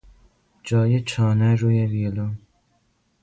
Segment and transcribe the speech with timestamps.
[0.63, 2.37] جای چانه روی ویولن